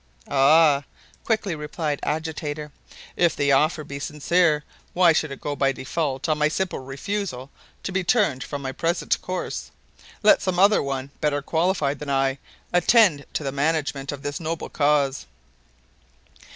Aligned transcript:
"Ah," 0.27 0.83
quickly 1.23 1.53
replied 1.53 1.99
Agitator, 2.01 2.71
"if 3.15 3.35
the 3.35 3.51
offer 3.51 3.83
be 3.83 3.99
sincere, 3.99 4.63
why 4.93 5.13
should 5.13 5.29
it 5.31 5.39
go 5.39 5.55
by 5.55 5.71
default 5.71 6.27
on 6.27 6.39
my 6.39 6.47
simple 6.47 6.79
refusal 6.79 7.51
to 7.83 7.91
be 7.91 8.03
turned 8.03 8.43
from 8.43 8.63
my 8.63 8.71
present 8.71 9.21
course? 9.21 9.69
Let 10.23 10.41
some 10.41 10.57
other 10.57 10.81
one, 10.81 11.11
better 11.21 11.43
qualified 11.43 11.99
than 11.99 12.09
I, 12.09 12.39
attend 12.73 13.27
to 13.33 13.43
the 13.43 13.51
management 13.51 14.11
of 14.11 14.23
this 14.23 14.39
noble 14.39 14.69
cause." 14.69 15.27